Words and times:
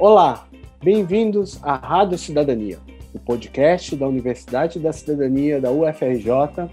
Olá, 0.00 0.46
bem-vindos 0.80 1.58
à 1.60 1.74
Rádio 1.74 2.16
Cidadania, 2.16 2.78
o 3.12 3.18
podcast 3.18 3.96
da 3.96 4.06
Universidade 4.06 4.78
da 4.78 4.92
Cidadania 4.92 5.60
da 5.60 5.72
UFRJ, 5.72 6.70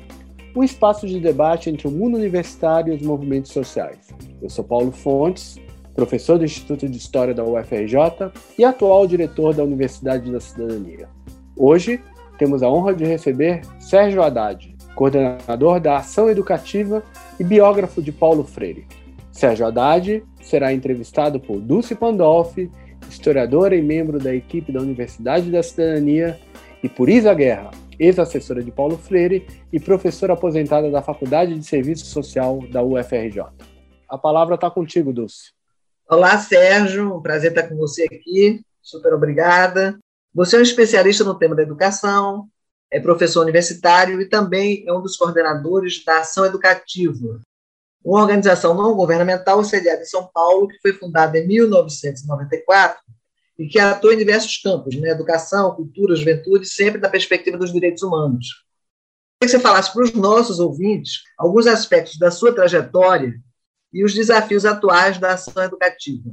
um 0.56 0.64
espaço 0.64 1.08
de 1.08 1.20
debate 1.20 1.68
entre 1.68 1.88
o 1.88 1.92
mundo 1.92 2.18
universitário 2.18 2.94
e 2.94 2.98
os 2.98 3.02
movimentos 3.02 3.52
sociais. 3.52 4.10
Eu 4.40 4.48
sou 4.48 4.64
Paulo 4.64 4.92
Fontes, 4.92 5.58
professor 5.96 6.38
do 6.38 6.46
Instituto 6.46 6.88
de 6.88 6.98
História 7.00 7.34
da 7.34 7.44
UFRJ 7.44 8.32
e 8.60 8.64
atual 8.64 9.08
diretor 9.08 9.56
da 9.56 9.64
Universidade 9.64 10.32
da 10.32 10.40
Cidadania. 10.40 11.10
Hoje 11.58 12.00
temos 12.38 12.62
a 12.62 12.70
honra 12.70 12.94
de 12.94 13.06
receber 13.06 13.62
Sérgio 13.80 14.22
Haddad, 14.22 14.78
coordenador 14.94 15.80
da 15.80 15.98
Ação 15.98 16.30
Educativa 16.30 17.02
e 17.40 17.44
biógrafo 17.44 18.04
de 18.04 18.12
Paulo 18.12 18.44
Freire. 18.44 18.86
Sérgio 19.32 19.66
Haddad 19.66 20.24
será 20.44 20.72
entrevistado 20.72 21.40
por 21.40 21.60
Dulce 21.60 21.96
Pandolfi 21.96 22.70
historiadora 23.10 23.76
e 23.76 23.82
membro 23.82 24.20
da 24.20 24.34
equipe 24.34 24.72
da 24.72 24.82
Universidade 24.82 25.52
da 25.52 25.62
Cidadania, 25.62 26.40
e 26.84 26.90
por 26.90 27.10
Isa 27.10 27.34
Guerra, 27.34 27.72
ex-assessora 28.00 28.64
de 28.64 28.72
Paulo 28.72 28.98
Freire 28.98 29.48
e 29.72 29.80
professora 29.80 30.34
aposentada 30.34 30.92
da 30.92 31.02
Faculdade 31.02 31.58
de 31.58 31.66
Serviço 31.66 32.06
Social 32.06 32.60
da 32.72 32.84
UFRJ. 32.84 33.46
A 34.08 34.18
palavra 34.18 34.56
está 34.56 34.70
contigo, 34.70 35.12
Dulce. 35.12 35.52
Olá, 36.08 36.38
Sérgio. 36.38 37.16
Um 37.16 37.22
prazer 37.22 37.50
estar 37.50 37.68
com 37.68 37.76
você 37.76 38.04
aqui. 38.04 38.62
Super 38.82 39.14
obrigada. 39.14 39.98
Você 40.34 40.56
é 40.56 40.60
um 40.60 40.62
especialista 40.62 41.24
no 41.24 41.34
tema 41.34 41.56
da 41.56 41.64
educação, 41.64 42.48
é 42.92 43.00
professor 43.00 43.42
universitário 43.42 44.22
e 44.22 44.26
também 44.26 44.84
é 44.86 44.94
um 44.94 45.02
dos 45.02 45.18
coordenadores 45.18 46.04
da 46.04 46.20
Ação 46.20 46.46
Educativa, 46.46 47.40
uma 48.06 48.22
organização 48.22 48.76
não 48.76 48.94
governamental 48.94 49.64
sediada 49.64 50.04
em 50.04 50.06
São 50.06 50.30
Paulo, 50.32 50.68
que 50.68 50.80
foi 50.80 50.94
fundada 50.94 51.40
em 51.40 51.48
1994 51.48 53.00
e 53.58 53.68
que 53.68 53.80
atua 53.80 54.14
em 54.14 54.18
diversos 54.18 54.58
campos, 54.58 54.96
né? 54.96 55.10
educação, 55.10 55.74
cultura, 55.74 56.16
juventude, 56.16 56.68
sempre 56.68 57.02
da 57.02 57.10
perspectiva 57.10 57.58
dos 57.58 57.74
direitos 57.74 58.04
humanos. 58.04 58.64
Queria 59.40 59.52
que 59.52 59.58
você 59.58 59.60
falasse 59.60 59.92
para 59.92 60.04
os 60.04 60.14
nossos 60.14 60.60
ouvintes 60.60 61.24
alguns 61.36 61.66
aspectos 61.66 62.20
da 62.20 62.30
sua 62.30 62.54
trajetória 62.54 63.34
e 63.92 64.06
os 64.06 64.14
desafios 64.14 64.66
atuais 64.66 65.18
da 65.18 65.34
ação 65.34 65.64
educativa. 65.64 66.30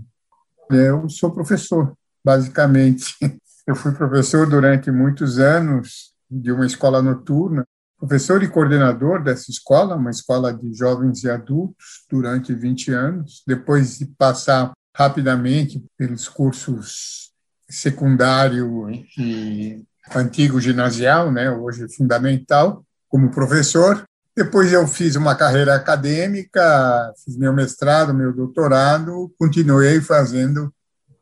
Eu 0.70 1.09
sou 1.09 1.31
professor, 1.31 1.95
basicamente. 2.23 3.17
Eu 3.65 3.77
fui 3.77 3.93
professor 3.93 4.48
durante 4.48 4.91
muitos 4.91 5.39
anos 5.39 6.12
de 6.28 6.50
uma 6.50 6.67
escola 6.67 7.00
noturna 7.00 7.65
professor 8.03 8.42
e 8.42 8.48
coordenador 8.48 9.22
dessa 9.22 9.48
escola, 9.48 9.95
uma 9.95 10.11
escola 10.11 10.53
de 10.53 10.75
jovens 10.75 11.22
e 11.22 11.31
adultos, 11.31 12.05
durante 12.11 12.53
20 12.53 12.91
anos. 12.91 13.44
Depois 13.47 13.98
de 13.98 14.06
passar 14.06 14.72
rapidamente 14.92 15.81
pelos 15.97 16.28
cursos 16.28 17.31
secundário 17.70 18.91
e 19.17 19.84
antigo 20.17 20.61
ginasial, 20.61 21.31
né, 21.31 21.48
hoje 21.48 21.86
fundamental, 21.94 22.84
como 23.09 23.31
professor. 23.31 24.03
Depois 24.37 24.72
eu 24.72 24.84
fiz 24.89 25.14
uma 25.14 25.37
carreira 25.37 25.77
acadêmica, 25.77 27.12
fiz 27.25 27.37
meu 27.37 27.53
mestrado, 27.53 28.12
meu 28.12 28.33
doutorado, 28.33 29.33
continuei 29.39 30.00
fazendo 30.00 30.75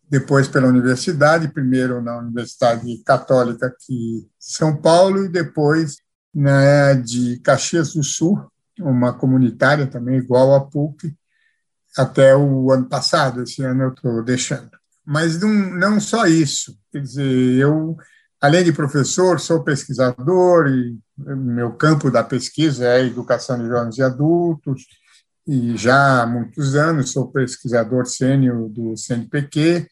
depois 0.08 0.48
pela 0.48 0.68
universidade, 0.68 1.52
primeiro 1.52 2.00
na 2.00 2.18
Universidade 2.18 2.96
Católica 3.04 3.66
aqui 3.66 4.22
em 4.24 4.28
São 4.38 4.74
Paulo 4.74 5.26
e 5.26 5.28
depois 5.28 5.98
né, 6.34 6.94
de 6.94 7.38
Caxias 7.40 7.94
do 7.94 8.02
Sul, 8.02 8.40
uma 8.78 9.12
comunitária 9.12 9.86
também 9.86 10.16
igual 10.16 10.54
a 10.54 10.60
PUC, 10.60 11.14
até 11.96 12.36
o 12.36 12.70
ano 12.70 12.88
passado, 12.88 13.42
esse 13.42 13.62
ano 13.62 13.84
eu 13.84 13.88
estou 13.90 14.22
deixando. 14.22 14.70
Mas 15.04 15.40
não, 15.40 15.48
não 15.48 16.00
só 16.00 16.26
isso, 16.26 16.78
quer 16.92 17.02
dizer, 17.02 17.58
eu, 17.58 17.96
além 18.40 18.64
de 18.64 18.72
professor, 18.72 19.40
sou 19.40 19.64
pesquisador 19.64 20.68
e 20.68 20.98
meu 21.16 21.72
campo 21.72 22.10
da 22.10 22.22
pesquisa 22.22 22.86
é 22.86 23.04
educação 23.04 23.58
de 23.58 23.68
jovens 23.68 23.98
e 23.98 24.02
adultos, 24.02 24.86
e 25.46 25.76
já 25.76 26.22
há 26.22 26.26
muitos 26.26 26.76
anos 26.76 27.10
sou 27.10 27.30
pesquisador 27.30 28.06
sênior 28.06 28.68
do 28.68 28.96
CNPq 28.96 29.88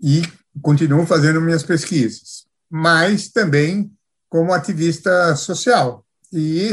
e 0.00 0.22
continuo 0.60 1.06
fazendo 1.06 1.40
minhas 1.40 1.62
pesquisas. 1.62 2.44
Mas 2.68 3.28
também 3.28 3.90
como 4.34 4.52
ativista 4.52 5.36
social. 5.36 6.04
E 6.32 6.68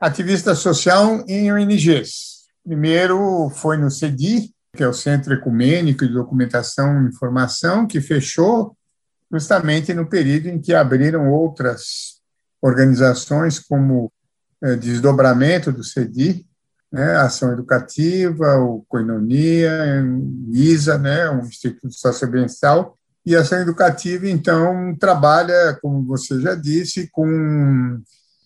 ativista 0.00 0.54
social 0.54 1.22
em 1.28 1.52
ONGs. 1.52 2.46
Primeiro 2.64 3.50
foi 3.50 3.76
no 3.76 3.90
CEDI, 3.90 4.50
que 4.74 4.82
é 4.82 4.88
o 4.88 4.94
Centro 4.94 5.34
Ecumênico 5.34 6.06
de 6.06 6.14
Documentação 6.14 7.02
e 7.02 7.08
Informação, 7.10 7.86
que 7.86 8.00
fechou 8.00 8.74
justamente 9.30 9.92
no 9.92 10.08
período 10.08 10.48
em 10.48 10.58
que 10.58 10.72
abriram 10.72 11.30
outras 11.30 12.22
organizações 12.62 13.58
como 13.58 14.10
é, 14.62 14.74
desdobramento 14.74 15.70
do 15.70 15.84
CEDI, 15.84 16.46
né, 16.90 17.16
Ação 17.16 17.52
Educativa, 17.52 18.56
o 18.56 18.86
Coinonia, 18.88 20.02
o 20.02 20.54
ISA, 20.54 20.96
né, 20.96 21.28
o 21.28 21.40
Instituto 21.40 21.92
Socioambiental, 21.92 22.98
e 23.24 23.36
ação 23.36 23.60
educativa, 23.60 24.28
então, 24.28 24.96
trabalha, 24.98 25.78
como 25.82 26.04
você 26.04 26.40
já 26.40 26.54
disse, 26.54 27.08
com 27.10 28.00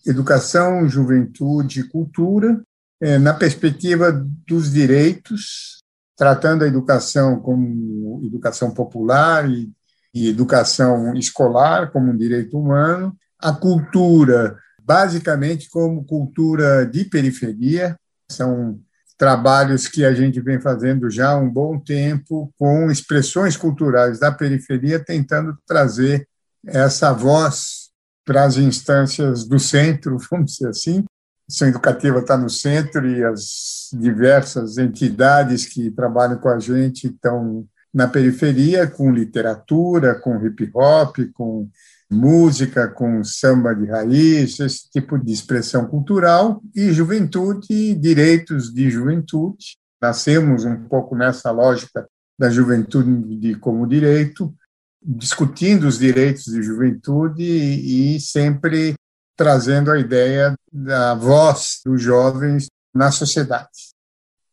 educação, 0.05 0.87
juventude 0.87 1.79
e 1.79 1.87
cultura, 1.87 2.61
é, 3.01 3.17
na 3.17 3.33
perspectiva 3.33 4.11
dos 4.47 4.71
direitos, 4.71 5.83
tratando 6.15 6.63
a 6.63 6.67
educação 6.67 7.39
como 7.39 8.21
educação 8.25 8.71
popular 8.71 9.49
e, 9.49 9.71
e 10.13 10.29
educação 10.29 11.13
escolar 11.15 11.91
como 11.91 12.11
um 12.11 12.17
direito 12.17 12.57
humano, 12.57 13.15
a 13.39 13.51
cultura, 13.51 14.57
basicamente, 14.81 15.69
como 15.69 16.05
cultura 16.05 16.85
de 16.85 17.05
periferia, 17.05 17.97
são 18.31 18.79
trabalhos 19.17 19.87
que 19.87 20.03
a 20.03 20.13
gente 20.13 20.41
vem 20.41 20.59
fazendo 20.59 21.09
já 21.09 21.31
há 21.31 21.37
um 21.37 21.49
bom 21.49 21.79
tempo 21.79 22.53
com 22.57 22.91
expressões 22.91 23.55
culturais 23.55 24.19
da 24.19 24.31
periferia, 24.31 24.99
tentando 24.99 25.57
trazer 25.65 26.27
essa 26.65 27.13
voz 27.13 27.89
para 28.25 28.43
as 28.43 28.57
instâncias 28.57 29.47
do 29.47 29.59
centro, 29.59 30.17
vamos 30.29 30.53
dizer 30.53 30.69
assim. 30.69 30.99
A 30.99 31.53
ação 31.53 31.67
educativa 31.67 32.19
está 32.19 32.35
no 32.35 32.49
centro 32.49 33.07
e 33.07 33.23
as 33.23 33.89
diversas 33.93 34.77
entidades 34.77 35.65
que 35.65 35.91
trabalham 35.91 36.39
com 36.39 36.49
a 36.49 36.59
gente 36.59 37.07
estão 37.07 37.67
na 37.93 38.07
periferia, 38.07 38.87
com 38.87 39.11
literatura, 39.11 40.15
com 40.15 40.43
hip 40.43 40.69
hop, 40.73 41.17
com 41.33 41.69
música 42.09 42.87
com 42.87 43.23
samba 43.23 43.73
de 43.73 43.85
raiz, 43.85 44.59
esse 44.59 44.89
tipo 44.89 45.17
de 45.17 45.33
expressão 45.33 45.87
cultural, 45.87 46.61
e 46.75 46.91
juventude, 46.91 47.95
direitos 47.95 48.73
de 48.73 48.89
juventude. 48.89 49.77
Nascemos 50.01 50.65
um 50.65 50.87
pouco 50.87 51.15
nessa 51.15 51.51
lógica 51.51 52.07
da 52.37 52.49
juventude 52.49 53.55
como 53.55 53.87
direito, 53.87 54.53
discutindo 55.01 55.87
os 55.87 55.99
direitos 55.99 56.45
de 56.45 56.61
juventude 56.61 57.43
e 57.43 58.19
sempre 58.19 58.95
trazendo 59.37 59.91
a 59.91 59.99
ideia 59.99 60.55
da 60.71 61.13
voz 61.13 61.81
dos 61.85 62.01
jovens 62.01 62.67
na 62.93 63.11
sociedade. 63.11 63.93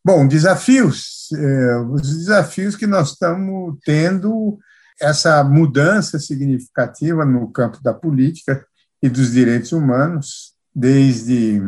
Bom, 0.05 0.27
desafios, 0.27 1.29
eh, 1.33 1.77
os 1.91 2.03
desafios 2.03 2.75
que 2.75 2.89
nós 2.89 3.11
estamos 3.13 3.79
tendo 3.85 4.59
essa 5.03 5.43
mudança 5.43 6.19
significativa 6.19 7.25
no 7.25 7.51
campo 7.51 7.83
da 7.83 7.93
política 7.93 8.65
e 9.03 9.09
dos 9.09 9.33
direitos 9.33 9.73
humanos, 9.73 10.55
desde 10.73 11.61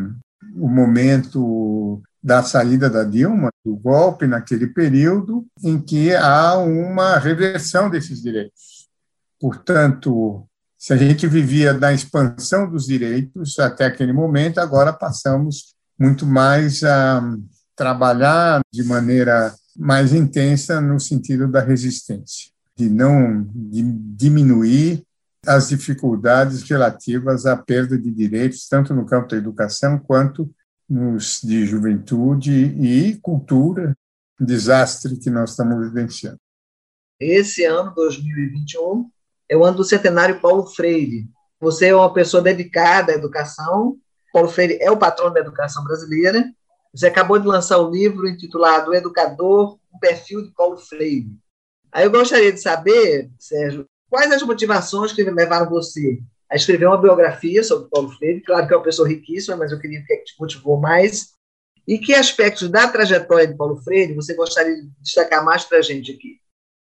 o 0.55 0.69
momento 0.69 2.01
da 2.23 2.45
saída 2.45 2.89
da 2.89 3.03
Dilma, 3.03 3.51
do 3.65 3.75
golpe, 3.75 4.27
naquele 4.27 4.69
período 4.69 5.45
em 5.63 5.81
que 5.81 6.15
há 6.15 6.57
uma 6.57 7.19
reversão 7.19 7.91
desses 7.91 8.23
direitos. 8.23 8.89
Portanto, 9.41 10.47
se 10.79 10.93
a 10.93 10.97
gente 10.97 11.27
vivia 11.27 11.75
da 11.75 11.93
expansão 11.93 12.71
dos 12.71 12.87
direitos 12.87 13.59
até 13.59 13.87
aquele 13.87 14.13
momento, 14.13 14.59
agora 14.59 14.93
passamos 14.93 15.75
muito 15.99 16.25
mais 16.25 16.85
a 16.85 17.21
trabalhar 17.75 18.61
de 18.73 18.85
maneira 18.85 19.53
mais 19.77 20.13
intensa 20.13 20.81
no 20.81 21.01
sentido 21.01 21.49
da 21.49 21.61
resistência 21.61 22.54
de 22.77 22.91
não 22.91 23.49
diminuir 23.55 25.05
as 25.47 25.69
dificuldades 25.69 26.63
relativas 26.63 27.47
à 27.47 27.57
perda 27.57 27.99
de 27.99 28.11
direitos, 28.11 28.69
tanto 28.69 28.95
no 28.95 29.07
campo 29.07 29.29
da 29.29 29.37
educação 29.37 29.99
quanto 29.99 30.51
nos 30.89 31.41
de 31.43 31.67
juventude 31.67 32.53
e 32.53 33.17
cultura, 33.17 33.97
desastre 34.41 35.17
que 35.19 35.31
nós 35.31 35.51
estamos 35.51 35.79
vivenciando. 35.87 36.39
Esse 37.21 37.65
ano, 37.65 37.95
2021, 37.95 39.09
é 39.49 39.57
o 39.57 39.65
ano 39.65 39.79
do 39.79 39.85
centenário 39.85 40.41
Paulo 40.41 40.67
Freire. 40.67 41.29
Você 41.61 41.87
é 41.87 41.95
uma 41.95 42.13
pessoa 42.13 42.43
dedicada 42.43 43.13
à 43.13 43.15
educação. 43.15 43.97
Paulo 44.33 44.49
Freire 44.49 44.79
é 44.81 44.91
o 44.91 44.97
patrono 44.97 45.33
da 45.33 45.41
educação 45.41 45.85
brasileira. 45.85 46.45
Você 46.93 47.07
acabou 47.07 47.39
de 47.39 47.47
lançar 47.47 47.79
o 47.79 47.89
um 47.89 47.91
livro 47.91 48.29
intitulado 48.29 48.95
Educador, 48.95 49.79
um 49.95 49.99
perfil 49.99 50.43
de 50.43 50.51
Paulo 50.53 50.77
Freire 50.77 51.31
Aí 51.95 52.05
eu 52.05 52.11
gostaria 52.11 52.53
de 52.53 52.61
saber, 52.61 53.31
Sérgio, 53.39 53.87
quais 54.11 54.33
as 54.33 54.43
motivações 54.43 55.13
que 55.13 55.23
levaram 55.23 55.71
você 55.71 56.19
a 56.51 56.57
escrever 56.57 56.87
uma 56.87 57.01
biografia 57.01 57.63
sobre 57.63 57.89
Paulo 57.89 58.11
Freire? 58.11 58.41
Claro 58.41 58.67
que 58.67 58.75
é 58.75 58.77
uma 58.77 58.83
pessoa 58.83 59.09
riquíssima, 59.09 59.57
mas 59.57 59.71
eu 59.71 59.79
queria 59.79 60.05
que 60.05 60.25
te 60.25 60.35
motivou 60.41 60.81
mais. 60.81 61.35
E 61.87 61.97
que 61.97 62.13
aspectos 62.13 62.69
da 62.69 62.89
trajetória 62.89 63.47
de 63.47 63.57
Paulo 63.57 63.81
Freire 63.81 64.13
você 64.13 64.35
gostaria 64.35 64.75
de 64.75 64.91
destacar 65.01 65.45
mais 65.45 65.65
para 65.65 65.79
a 65.79 65.83
gente 65.83 66.11
aqui? 66.11 66.41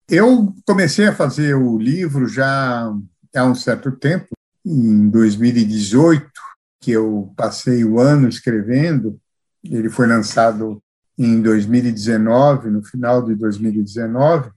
Eu 0.08 0.56
comecei 0.66 1.06
a 1.08 1.16
fazer 1.16 1.54
o 1.54 1.78
livro 1.78 2.26
já 2.26 2.90
há 3.36 3.46
um 3.46 3.56
certo 3.56 3.92
tempo, 3.92 4.30
em 4.66 5.10
2018, 5.10 6.32
que 6.80 6.92
eu 6.92 7.34
passei 7.36 7.84
o 7.84 8.00
ano 8.00 8.30
escrevendo. 8.30 9.20
Ele 9.64 9.90
foi 9.90 10.08
lançado 10.08 10.82
em 11.18 11.42
2019, 11.42 12.70
no 12.70 12.82
final 12.84 13.22
de 13.22 13.36
2019, 13.36 14.50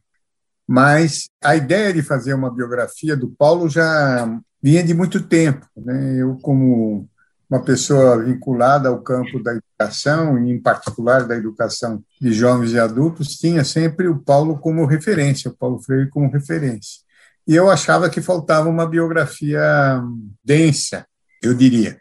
mas 0.66 1.28
a 1.42 1.54
ideia 1.54 1.92
de 1.92 2.02
fazer 2.02 2.34
uma 2.34 2.50
biografia 2.50 3.16
do 3.16 3.28
Paulo 3.28 3.68
já 3.68 4.28
vinha 4.62 4.82
de 4.82 4.92
muito 4.92 5.22
tempo. 5.22 5.66
Né? 5.76 6.16
Eu, 6.16 6.36
como 6.42 7.08
uma 7.48 7.62
pessoa 7.62 8.22
vinculada 8.24 8.88
ao 8.88 9.00
campo 9.00 9.40
da 9.40 9.52
educação, 9.52 10.36
e 10.38 10.50
em 10.50 10.60
particular 10.60 11.24
da 11.24 11.36
educação 11.36 12.02
de 12.20 12.32
jovens 12.32 12.72
e 12.72 12.78
adultos, 12.78 13.36
tinha 13.36 13.64
sempre 13.64 14.08
o 14.08 14.18
Paulo 14.18 14.58
como 14.58 14.84
referência, 14.84 15.50
o 15.50 15.56
Paulo 15.56 15.80
Freire 15.80 16.10
como 16.10 16.30
referência. 16.30 17.00
E 17.46 17.54
eu 17.54 17.70
achava 17.70 18.10
que 18.10 18.20
faltava 18.20 18.68
uma 18.68 18.88
biografia 18.88 20.02
densa, 20.44 21.06
eu 21.40 21.54
diria. 21.54 21.96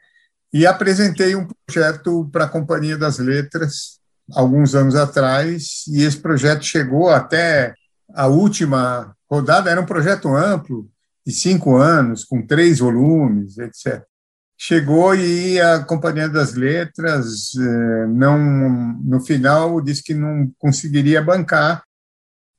E 0.51 0.65
apresentei 0.65 1.35
um 1.35 1.47
projeto 1.67 2.27
para 2.31 2.45
a 2.45 2.49
Companhia 2.49 2.97
das 2.97 3.19
Letras 3.19 3.99
alguns 4.33 4.73
anos 4.73 4.95
atrás, 4.95 5.83
e 5.87 6.01
esse 6.01 6.17
projeto 6.17 6.63
chegou 6.63 7.09
até 7.11 7.75
a 8.13 8.27
última 8.27 9.15
rodada, 9.29 9.69
era 9.69 9.81
um 9.81 9.85
projeto 9.85 10.29
amplo, 10.35 10.89
de 11.25 11.33
cinco 11.33 11.77
anos, 11.77 12.23
com 12.23 12.45
três 12.45 12.79
volumes, 12.79 13.57
etc 13.57 14.03
chegou 14.57 15.13
e 15.15 15.59
a 15.59 15.83
Companhia 15.83 16.29
das 16.29 16.53
Letras 16.53 17.53
eh, 17.55 18.07
não 18.07 18.37
no 19.03 19.19
final 19.19 19.81
disse 19.81 20.03
que 20.03 20.13
não 20.13 20.51
conseguiria 20.57 21.21
bancar 21.21 21.83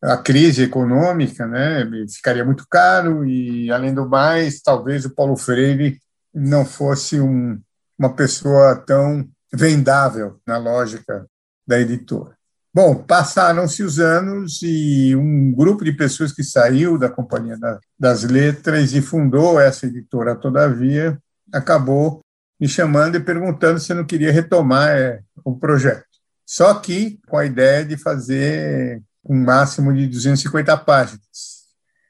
a 0.03 0.17
crise 0.19 0.63
econômica, 0.63 1.47
né? 1.47 1.89
Ficaria 2.09 2.45
muito 2.45 2.67
caro 2.69 3.25
e 3.25 3.71
além 3.71 3.95
do 3.95 4.09
mais, 4.09 4.61
talvez 4.61 5.05
o 5.05 5.15
Paulo 5.15 5.37
Freire 5.37 5.99
não 6.35 6.65
fosse 6.67 7.19
um, 7.19 7.61
uma 7.99 8.15
pessoa 8.15 8.77
tão 8.77 9.27
vendável 9.53 10.39
na 10.47 10.59
lógica 10.59 11.27
da 11.67 11.81
editora. 11.81 12.36
Bom, 12.77 12.95
passaram-se 12.95 13.83
os 13.83 13.99
anos 13.99 14.61
e 14.63 15.17
um 15.17 15.51
grupo 15.51 15.83
de 15.83 15.93
pessoas 15.93 16.31
que 16.31 16.45
saiu 16.45 16.99
da 16.99 17.09
Companhia 17.09 17.57
das 17.99 18.23
Letras 18.23 18.93
e 18.93 19.01
fundou 19.01 19.59
essa 19.59 19.87
editora, 19.87 20.37
todavia, 20.37 21.19
acabou 21.51 22.21
me 22.61 22.69
chamando 22.69 23.17
e 23.17 23.21
perguntando 23.21 23.81
se 23.81 23.91
eu 23.91 23.97
não 23.97 24.05
queria 24.05 24.31
retomar 24.31 24.91
é, 24.91 25.23
o 25.43 25.59
projeto. 25.59 26.05
Só 26.45 26.75
que 26.75 27.19
com 27.27 27.39
a 27.39 27.47
ideia 27.47 27.83
de 27.83 27.97
fazer 27.97 29.03
um 29.25 29.43
máximo 29.43 29.91
de 29.95 30.07
250 30.07 30.77
páginas. 30.77 31.65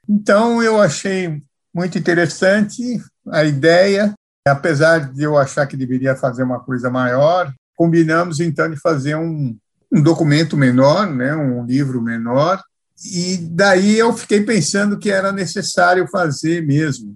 Então, 0.05 0.61
eu 0.61 0.81
achei 0.81 1.41
muito 1.73 1.97
interessante 1.97 3.01
a 3.31 3.45
ideia, 3.45 4.13
apesar 4.45 5.13
de 5.13 5.23
eu 5.23 5.37
achar 5.37 5.65
que 5.65 5.77
deveria 5.77 6.13
fazer 6.13 6.43
uma 6.43 6.59
coisa 6.59 6.89
maior, 6.89 7.53
combinamos 7.73 8.41
então 8.41 8.69
de 8.69 8.75
fazer 8.75 9.15
um, 9.15 9.57
um 9.91 10.01
documento 10.01 10.57
menor, 10.57 11.09
né, 11.09 11.35
um 11.35 11.65
livro 11.65 12.01
menor, 12.01 12.61
e 13.05 13.37
daí 13.37 13.97
eu 13.97 14.11
fiquei 14.13 14.41
pensando 14.41 14.97
que 14.97 15.11
era 15.11 15.31
necessário 15.31 16.07
fazer 16.07 16.65
mesmo 16.65 17.15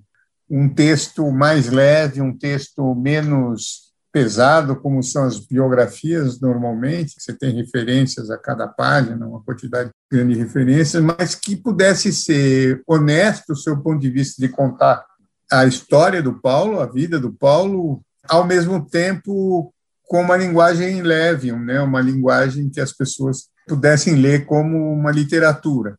um 0.49 0.69
texto 0.69 1.31
mais 1.31 1.69
leve, 1.69 2.21
um 2.21 2.37
texto 2.37 2.93
menos 2.93 3.91
pesado, 4.11 4.75
como 4.75 5.01
são 5.01 5.23
as 5.23 5.39
biografias 5.39 6.39
normalmente, 6.41 7.15
você 7.17 7.33
tem 7.33 7.55
referências 7.55 8.29
a 8.29 8.37
cada 8.37 8.67
página, 8.67 9.25
uma 9.25 9.41
quantidade 9.41 9.89
grande 10.11 10.33
de 10.33 10.39
referências, 10.39 11.01
mas 11.01 11.33
que 11.33 11.55
pudesse 11.55 12.11
ser 12.11 12.83
honesto 12.85 13.53
do 13.53 13.55
seu 13.55 13.77
ponto 13.81 14.01
de 14.01 14.09
vista 14.09 14.41
de 14.41 14.49
contar 14.49 15.05
a 15.49 15.65
história 15.65 16.21
do 16.21 16.33
Paulo, 16.33 16.81
a 16.81 16.85
vida 16.85 17.17
do 17.19 17.31
Paulo, 17.31 18.01
ao 18.27 18.45
mesmo 18.45 18.85
tempo 18.85 19.73
com 20.11 20.19
uma 20.19 20.35
linguagem 20.35 21.01
leve, 21.01 21.53
né, 21.53 21.79
uma 21.79 22.01
linguagem 22.01 22.69
que 22.69 22.81
as 22.81 22.91
pessoas 22.91 23.47
pudessem 23.65 24.15
ler 24.15 24.45
como 24.45 24.91
uma 24.91 25.09
literatura. 25.09 25.97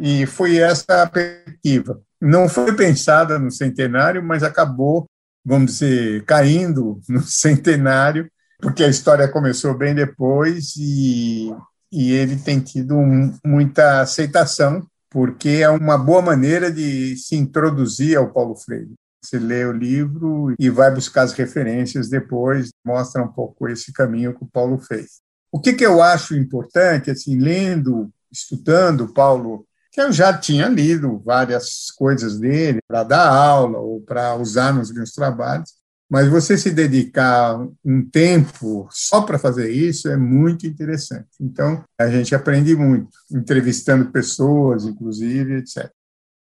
E 0.00 0.24
foi 0.24 0.56
essa 0.56 1.02
a 1.02 1.06
perspectiva 1.06 2.00
não 2.18 2.48
foi 2.48 2.74
pensada 2.74 3.38
no 3.38 3.50
centenário, 3.50 4.24
mas 4.24 4.42
acabou, 4.42 5.04
vamos 5.44 5.72
dizer, 5.72 6.24
caindo 6.24 6.98
no 7.06 7.20
centenário, 7.20 8.30
porque 8.58 8.82
a 8.82 8.88
história 8.88 9.28
começou 9.28 9.76
bem 9.76 9.94
depois 9.94 10.74
e, 10.78 11.54
e 11.92 12.12
ele 12.12 12.36
tem 12.36 12.60
tido 12.60 12.96
um, 12.96 13.30
muita 13.44 14.00
aceitação, 14.00 14.86
porque 15.10 15.50
é 15.60 15.68
uma 15.68 15.98
boa 15.98 16.22
maneira 16.22 16.72
de 16.72 17.14
se 17.18 17.36
introduzir 17.36 18.16
ao 18.16 18.32
Paulo 18.32 18.56
Freire. 18.56 18.94
Você 19.24 19.38
lê 19.38 19.64
o 19.64 19.72
livro 19.72 20.54
e 20.58 20.68
vai 20.68 20.92
buscar 20.92 21.22
as 21.22 21.32
referências 21.32 22.08
depois, 22.08 22.70
mostra 22.84 23.22
um 23.22 23.28
pouco 23.28 23.68
esse 23.68 23.92
caminho 23.92 24.34
que 24.34 24.44
o 24.44 24.48
Paulo 24.48 24.78
fez. 24.78 25.22
O 25.50 25.60
que, 25.60 25.72
que 25.72 25.86
eu 25.86 26.02
acho 26.02 26.36
importante, 26.36 27.10
assim, 27.10 27.38
lendo, 27.38 28.10
estudando 28.30 29.12
Paulo 29.12 29.66
que 29.94 30.00
eu 30.00 30.10
já 30.10 30.36
tinha 30.36 30.66
lido 30.66 31.22
várias 31.24 31.92
coisas 31.92 32.36
dele 32.40 32.80
para 32.84 33.04
dar 33.04 33.28
aula 33.28 33.78
ou 33.78 34.00
para 34.00 34.34
usar 34.34 34.74
nos 34.74 34.92
meus 34.92 35.12
trabalhos, 35.12 35.70
mas 36.10 36.28
você 36.28 36.58
se 36.58 36.72
dedicar 36.72 37.56
um 37.84 38.04
tempo 38.10 38.88
só 38.90 39.22
para 39.22 39.38
fazer 39.38 39.70
isso 39.70 40.08
é 40.08 40.16
muito 40.16 40.66
interessante. 40.66 41.28
Então, 41.40 41.84
a 41.96 42.08
gente 42.08 42.34
aprende 42.34 42.74
muito, 42.74 43.08
entrevistando 43.30 44.10
pessoas, 44.10 44.84
inclusive, 44.84 45.58
etc. 45.58 45.88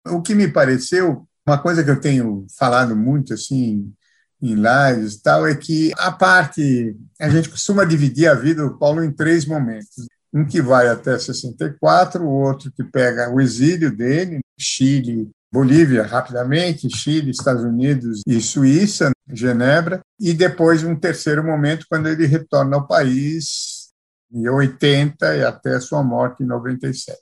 O 0.09 0.21
que 0.21 0.35
me 0.35 0.49
pareceu, 0.49 1.27
uma 1.49 1.59
coisa 1.59 1.83
que 1.83 1.91
eu 1.91 2.01
tenho 2.01 2.47
falado 2.59 2.95
muito 2.95 3.35
assim 3.35 3.93
em 4.41 4.55
lives 4.55 5.15
e 5.15 5.23
tal, 5.23 5.47
é 5.47 5.55
que 5.55 5.93
a 5.97 6.13
parte, 6.13 6.97
a 7.21 7.29
gente 7.29 7.49
costuma 7.49 7.85
dividir 7.85 8.29
a 8.29 8.35
vida 8.35 8.63
do 8.63 8.79
Paulo 8.79 9.03
em 9.03 9.11
três 9.11 9.45
momentos 9.45 10.07
um 10.33 10.45
que 10.45 10.61
vai 10.61 10.89
até 10.89 11.19
64, 11.19 12.23
o 12.23 12.29
outro 12.29 12.71
que 12.71 12.85
pega 12.85 13.31
o 13.31 13.41
exílio 13.41 13.95
dele, 13.95 14.41
Chile, 14.59 15.31
Bolívia, 15.51 16.03
rapidamente, 16.03 16.95
Chile, 16.95 17.31
Estados 17.31 17.65
Unidos 17.65 18.21
e 18.27 18.39
Suíça, 18.41 19.11
Genebra, 19.27 20.01
e 20.21 20.35
depois 20.35 20.85
um 20.85 20.95
terceiro 20.95 21.43
momento 21.43 21.87
quando 21.89 22.09
ele 22.09 22.27
retorna 22.27 22.77
ao 22.77 22.87
país 22.87 23.89
em 24.31 24.47
80 24.47 25.37
e 25.37 25.45
até 25.45 25.81
sua 25.81 26.03
morte 26.03 26.43
em 26.43 26.47
97. 26.47 27.19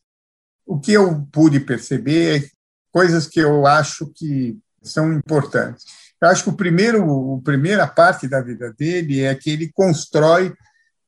O 0.66 0.80
que 0.80 0.92
eu 0.92 1.24
pude 1.30 1.60
perceber 1.60 2.42
é 2.42 2.55
coisas 2.96 3.26
que 3.26 3.38
eu 3.38 3.66
acho 3.66 4.10
que 4.14 4.56
são 4.82 5.12
importantes. 5.12 5.84
Eu 6.18 6.28
acho 6.28 6.44
que 6.44 6.48
o 6.48 6.56
primeiro, 6.56 7.36
a 7.36 7.44
primeira 7.44 7.86
parte 7.86 8.26
da 8.26 8.40
vida 8.40 8.72
dele 8.72 9.20
é 9.20 9.34
que 9.34 9.50
ele 9.50 9.70
constrói 9.70 10.54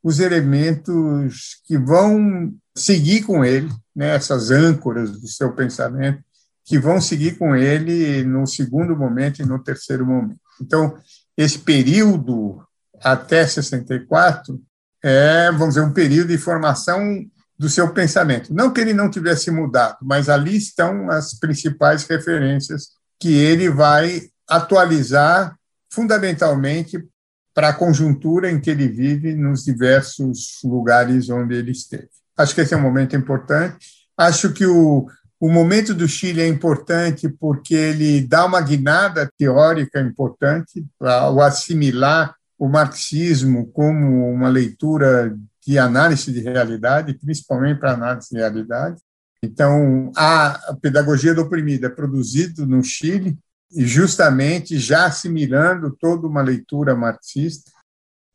os 0.03 0.21
elementos 0.21 1.63
que 1.65 1.79
vão 1.79 2.53
seguir 2.77 3.23
com 3.23 3.43
ele, 3.43 3.71
né, 3.97 4.15
essas 4.15 4.51
âncoras 4.51 5.19
do 5.19 5.27
seu 5.27 5.55
pensamento, 5.55 6.23
que 6.63 6.79
vão 6.79 7.01
seguir 7.01 7.39
com 7.39 7.57
ele 7.57 8.23
no 8.23 8.47
segundo 8.47 8.95
momento 8.95 9.41
e 9.41 9.47
no 9.47 9.59
terceiro 9.59 10.05
momento. 10.05 10.41
Então, 10.61 10.95
esse 11.39 11.59
período 11.59 12.63
até 13.01 13.47
64 13.47 14.61
é, 15.03 15.51
vamos 15.53 15.69
dizer, 15.69 15.87
um 15.87 15.93
período 15.95 16.29
de 16.29 16.37
formação 16.37 17.01
do 17.59 17.69
seu 17.69 17.93
pensamento. 17.93 18.55
Não 18.55 18.73
que 18.73 18.81
ele 18.81 18.95
não 18.95 19.11
tivesse 19.11 19.51
mudado, 19.51 19.97
mas 20.03 20.29
ali 20.29 20.57
estão 20.57 21.11
as 21.11 21.35
principais 21.35 22.05
referências 22.05 22.91
que 23.19 23.35
ele 23.35 23.69
vai 23.69 24.23
atualizar 24.49 25.57
fundamentalmente 25.91 27.05
para 27.53 27.71
a 27.71 27.75
conjuntura 27.75 28.51
em 28.51 28.61
que 28.61 28.71
ele 28.71 28.87
vive 28.87 29.35
nos 29.35 29.65
diversos 29.65 30.61
lugares 30.63 31.29
onde 31.29 31.57
ele 31.57 31.73
esteve. 31.73 32.09
Acho 32.37 32.55
que 32.55 32.61
esse 32.61 32.73
é 32.73 32.77
um 32.77 32.83
momento 32.83 33.17
importante. 33.17 33.77
Acho 34.17 34.53
que 34.53 34.65
o, 34.65 35.09
o 35.41 35.51
momento 35.51 35.93
do 35.93 36.07
Chile 36.07 36.41
é 36.41 36.47
importante 36.47 37.29
porque 37.29 37.75
ele 37.75 38.21
dá 38.21 38.45
uma 38.45 38.61
guinada 38.61 39.29
teórica 39.37 40.01
importante 40.01 40.87
para 40.97 41.31
o 41.31 41.43
assimilar 41.43 42.37
o 42.57 42.69
marxismo 42.69 43.71
como 43.73 44.33
uma 44.33 44.49
leitura 44.49 45.37
de 45.69 45.79
análise 45.79 46.33
de 46.33 46.41
realidade, 46.41 47.13
principalmente 47.13 47.79
para 47.79 47.93
análise 47.93 48.31
de 48.31 48.39
realidade. 48.39 48.97
Então, 49.43 50.11
a 50.17 50.75
pedagogia 50.81 51.35
do 51.35 51.43
oprimido 51.43 51.85
é 51.85 51.91
produzido 51.91 52.67
no 52.67 52.83
Chile 52.83 53.37
e 53.71 53.87
justamente 53.87 54.79
já 54.79 55.05
assimilando 55.05 55.95
toda 56.01 56.27
uma 56.27 56.41
leitura 56.41 56.97
marxista, 56.97 57.71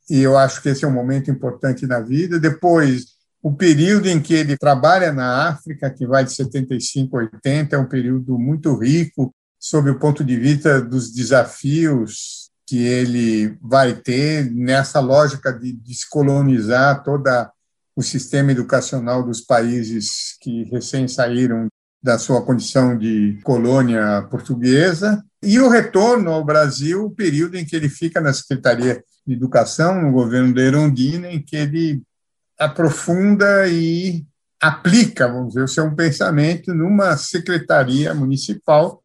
e 0.08 0.20
eu 0.20 0.38
acho 0.38 0.62
que 0.62 0.70
esse 0.70 0.86
é 0.86 0.88
um 0.88 0.94
momento 0.94 1.32
importante 1.32 1.88
na 1.88 2.00
vida. 2.00 2.40
Depois, 2.40 3.14
o 3.42 3.52
período 3.52 4.08
em 4.08 4.22
que 4.22 4.36
ele 4.36 4.56
trabalha 4.56 5.12
na 5.12 5.48
África, 5.48 5.90
que 5.90 6.06
vai 6.06 6.24
de 6.24 6.34
75 6.34 7.18
a 7.18 7.22
80, 7.22 7.76
é 7.76 7.80
um 7.80 7.88
período 7.88 8.38
muito 8.38 8.78
rico 8.78 9.34
sob 9.58 9.90
o 9.90 9.98
ponto 9.98 10.24
de 10.24 10.38
vista 10.38 10.80
dos 10.80 11.12
desafios 11.12 12.43
que 12.66 12.82
ele 12.82 13.58
vai 13.62 13.94
ter 13.94 14.50
nessa 14.52 15.00
lógica 15.00 15.52
de 15.52 15.74
descolonizar 15.74 17.04
toda 17.04 17.52
o 17.96 18.02
sistema 18.02 18.52
educacional 18.52 19.24
dos 19.24 19.42
países 19.42 20.38
que 20.42 20.64
recém 20.66 21.08
saíram 21.08 21.68
da 22.02 22.18
sua 22.18 22.42
condição 22.42 22.98
de 22.98 23.40
colônia 23.44 24.28
portuguesa, 24.30 25.24
e 25.42 25.60
o 25.60 25.70
retorno 25.70 26.32
ao 26.32 26.44
Brasil, 26.44 27.06
o 27.06 27.12
período 27.12 27.56
em 27.56 27.66
que 27.66 27.76
ele 27.76 27.88
fica 27.88 28.20
na 28.20 28.34
Secretaria 28.34 29.04
de 29.26 29.34
Educação, 29.34 30.02
no 30.02 30.12
governo 30.12 30.54
da 30.54 30.62
Erondina, 30.62 31.30
em 31.30 31.42
que 31.42 31.56
ele 31.56 32.02
aprofunda 32.60 33.68
e 33.68 34.26
aplica, 34.62 35.28
vamos 35.28 35.50
dizer, 35.50 35.64
o 35.64 35.68
seu 35.68 35.94
pensamento 35.96 36.74
numa 36.74 37.18
secretaria 37.18 38.14
municipal 38.14 39.04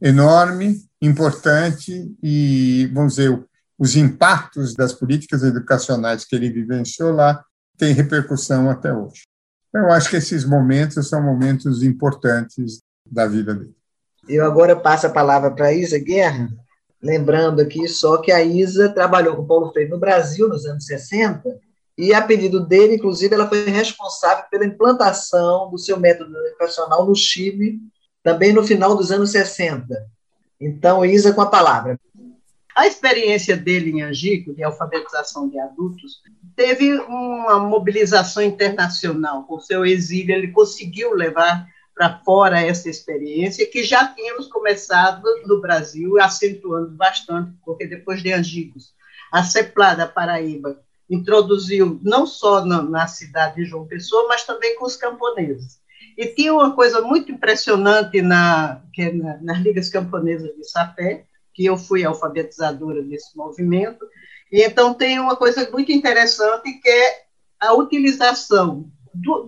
enorme, 0.00 0.85
importante 1.00 2.14
e, 2.22 2.90
vamos 2.92 3.16
dizer, 3.16 3.44
os 3.78 3.96
impactos 3.96 4.74
das 4.74 4.92
políticas 4.92 5.42
educacionais 5.42 6.24
que 6.24 6.34
ele 6.34 6.50
vivenciou 6.50 7.12
lá 7.12 7.44
têm 7.76 7.92
repercussão 7.92 8.70
até 8.70 8.92
hoje. 8.92 9.22
Eu 9.74 9.90
acho 9.90 10.08
que 10.08 10.16
esses 10.16 10.44
momentos 10.44 11.08
são 11.08 11.22
momentos 11.22 11.82
importantes 11.82 12.80
da 13.04 13.26
vida 13.26 13.54
dele. 13.54 13.76
Eu 14.28 14.44
agora 14.44 14.74
passo 14.74 15.06
a 15.06 15.10
palavra 15.10 15.50
para 15.50 15.66
a 15.66 15.72
Isa 15.72 15.98
Guerra, 15.98 16.48
lembrando 17.02 17.60
aqui 17.60 17.86
só 17.86 18.16
que 18.16 18.32
a 18.32 18.42
Isa 18.42 18.88
trabalhou 18.88 19.36
com 19.36 19.46
Paulo 19.46 19.70
Freire 19.70 19.90
no 19.90 19.98
Brasil 19.98 20.48
nos 20.48 20.64
anos 20.64 20.86
60 20.86 21.44
e 21.98 22.12
a 22.12 22.20
pedido 22.20 22.60
dele, 22.66 22.96
inclusive, 22.96 23.34
ela 23.34 23.48
foi 23.48 23.64
responsável 23.70 24.44
pela 24.50 24.66
implantação 24.66 25.70
do 25.70 25.78
seu 25.78 25.98
método 25.98 26.36
educacional 26.48 27.06
no 27.06 27.14
Chile, 27.14 27.78
também 28.22 28.52
no 28.52 28.62
final 28.62 28.94
dos 28.94 29.10
anos 29.10 29.30
60. 29.30 29.86
Então, 30.60 31.04
Isa, 31.04 31.32
com 31.32 31.40
a 31.40 31.50
palavra. 31.50 31.98
A 32.74 32.86
experiência 32.86 33.56
dele 33.56 33.90
em 33.90 34.02
Angico, 34.02 34.54
de 34.54 34.62
alfabetização 34.62 35.48
de 35.48 35.58
adultos, 35.58 36.20
teve 36.54 36.92
uma 37.00 37.58
mobilização 37.58 38.42
internacional. 38.42 39.44
Com 39.44 39.58
seu 39.58 39.84
exílio, 39.84 40.34
ele 40.34 40.48
conseguiu 40.48 41.14
levar 41.14 41.66
para 41.94 42.18
fora 42.18 42.60
essa 42.60 42.90
experiência 42.90 43.66
que 43.70 43.82
já 43.82 44.06
tínhamos 44.08 44.46
começado 44.48 45.24
no 45.46 45.62
Brasil, 45.62 46.20
acentuando 46.20 46.90
bastante, 46.90 47.52
porque 47.64 47.86
depois 47.86 48.22
de 48.22 48.30
Angicos, 48.32 48.92
a 49.32 49.42
CEPLA 49.42 49.94
da 49.94 50.06
Paraíba 50.06 50.78
introduziu 51.08 51.98
não 52.02 52.26
só 52.26 52.64
na, 52.64 52.82
na, 52.82 53.06
cidade 53.06 53.56
de 53.56 53.64
João 53.64 53.86
Pessoa, 53.86 54.28
mas 54.28 54.44
também 54.44 54.76
com 54.76 54.84
os 54.84 54.96
camponeses. 54.96 55.78
E 56.16 56.26
tinha 56.26 56.54
uma 56.54 56.74
coisa 56.74 57.02
muito 57.02 57.30
impressionante 57.30 58.22
na, 58.22 58.82
é 58.98 59.12
na, 59.12 59.36
nas 59.42 59.58
ligas 59.58 59.88
camponesas 59.88 60.54
de 60.56 60.64
Sapé, 60.64 61.26
que 61.52 61.64
eu 61.64 61.76
fui 61.76 62.04
alfabetizadora 62.04 63.02
desse 63.02 63.36
movimento, 63.36 64.06
e 64.50 64.62
então 64.62 64.94
tem 64.94 65.18
uma 65.18 65.36
coisa 65.36 65.68
muito 65.70 65.90
interessante 65.90 66.72
que 66.80 66.88
é 66.88 67.24
a 67.60 67.74
utilização 67.74 68.90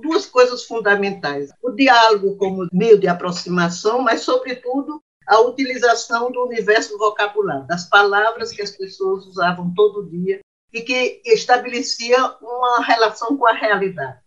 duas 0.01 0.27
coisas 0.27 0.65
fundamentais: 0.65 1.51
o 1.63 1.71
diálogo 1.71 2.37
como 2.37 2.67
meio 2.73 2.99
de 2.99 3.07
aproximação, 3.07 4.01
mas 4.01 4.23
sobretudo 4.23 5.03
a 5.27 5.41
utilização 5.41 6.33
do 6.33 6.45
universo 6.47 6.97
vocabulário, 6.97 7.67
das 7.67 7.89
palavras 7.89 8.51
que 8.51 8.63
as 8.63 8.71
pessoas 8.71 9.27
usavam 9.27 9.73
todo 9.75 10.09
dia 10.09 10.41
e 10.73 10.81
que 10.81 11.21
estabelecia 11.27 12.17
uma 12.41 12.83
relação 12.83 13.37
com 13.37 13.47
a 13.47 13.53
realidade. 13.53 14.19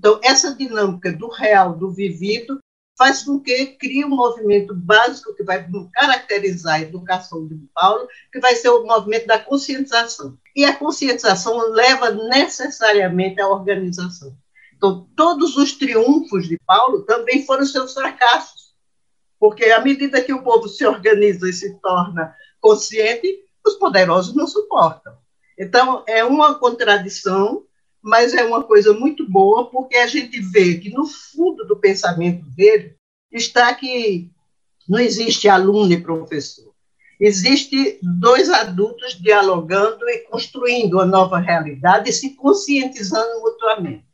Então, 0.00 0.18
essa 0.24 0.54
dinâmica 0.54 1.12
do 1.12 1.28
real, 1.28 1.76
do 1.76 1.90
vivido, 1.90 2.58
faz 2.96 3.22
com 3.22 3.38
que 3.38 3.66
crie 3.66 4.02
um 4.02 4.08
movimento 4.08 4.74
básico 4.74 5.34
que 5.34 5.42
vai 5.42 5.62
caracterizar 5.92 6.76
a 6.76 6.80
educação 6.80 7.46
de 7.46 7.54
Paulo, 7.74 8.08
que 8.32 8.40
vai 8.40 8.56
ser 8.56 8.70
o 8.70 8.86
movimento 8.86 9.26
da 9.26 9.38
conscientização. 9.38 10.38
E 10.56 10.64
a 10.64 10.74
conscientização 10.74 11.58
leva 11.68 12.12
necessariamente 12.12 13.42
à 13.42 13.48
organização. 13.48 14.34
Então, 14.74 15.06
todos 15.14 15.54
os 15.58 15.74
triunfos 15.74 16.48
de 16.48 16.58
Paulo 16.66 17.02
também 17.02 17.44
foram 17.44 17.66
seus 17.66 17.92
fracassos, 17.92 18.74
porque 19.38 19.66
à 19.66 19.82
medida 19.82 20.22
que 20.22 20.32
o 20.32 20.42
povo 20.42 20.66
se 20.66 20.86
organiza 20.86 21.46
e 21.46 21.52
se 21.52 21.78
torna 21.80 22.34
consciente, 22.58 23.38
os 23.66 23.74
poderosos 23.74 24.34
não 24.34 24.46
suportam. 24.46 25.12
Então, 25.58 26.02
é 26.08 26.24
uma 26.24 26.54
contradição, 26.54 27.66
mas 28.02 28.34
é 28.34 28.44
uma 28.44 28.62
coisa 28.62 28.92
muito 28.92 29.28
boa, 29.28 29.70
porque 29.70 29.96
a 29.96 30.06
gente 30.06 30.40
vê 30.40 30.78
que 30.78 30.90
no 30.90 31.06
fundo 31.06 31.64
do 31.66 31.76
pensamento 31.76 32.44
dele 32.56 32.96
está 33.30 33.74
que 33.74 34.30
não 34.88 34.98
existe 34.98 35.48
aluno 35.48 35.92
e 35.92 36.00
professor. 36.00 36.72
Existe 37.20 37.98
dois 38.02 38.48
adultos 38.48 39.20
dialogando 39.20 40.08
e 40.08 40.18
construindo 40.20 40.94
uma 40.94 41.04
nova 41.04 41.38
realidade 41.38 42.08
e 42.08 42.12
se 42.12 42.34
conscientizando 42.34 43.40
mutuamente. 43.40 44.06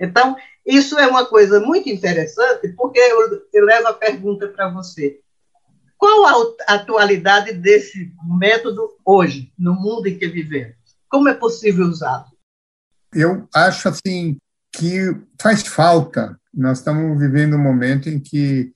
Então, 0.00 0.36
isso 0.66 0.98
é 0.98 1.06
uma 1.06 1.24
coisa 1.24 1.60
muito 1.60 1.88
interessante, 1.88 2.68
porque 2.76 2.98
eu, 2.98 3.42
eu 3.52 3.64
levo 3.64 3.88
a 3.88 3.94
pergunta 3.94 4.48
para 4.48 4.68
você. 4.70 5.20
Qual 5.96 6.26
a 6.26 6.74
atualidade 6.74 7.52
desse 7.52 8.12
método 8.38 8.90
hoje, 9.04 9.52
no 9.56 9.74
mundo 9.74 10.08
em 10.08 10.18
que 10.18 10.26
vivemos? 10.26 10.74
Como 11.08 11.28
é 11.28 11.34
possível 11.34 11.86
usá-lo? 11.86 12.31
Eu 13.14 13.48
acho 13.54 13.88
assim 13.88 14.38
que 14.72 15.14
faz 15.40 15.66
falta. 15.66 16.38
Nós 16.52 16.78
estamos 16.78 17.18
vivendo 17.18 17.56
um 17.56 17.62
momento 17.62 18.08
em 18.08 18.18
que 18.18 18.72